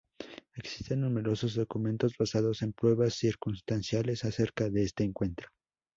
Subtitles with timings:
[0.55, 5.49] Existen numerosos documentos, basados en pruebas circunstanciales, acerca de este encuentro.